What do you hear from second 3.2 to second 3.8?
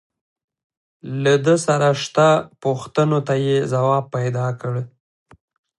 ته يې